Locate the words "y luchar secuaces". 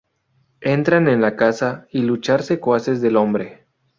1.91-3.01